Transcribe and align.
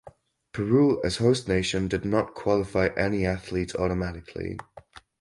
Peru 0.51 0.99
as 1.05 1.17
host 1.17 1.47
nation 1.47 1.87
did 1.87 2.03
not 2.05 2.33
qualify 2.33 2.89
any 2.97 3.23
athletes 3.23 3.75
automatically. 3.75 4.57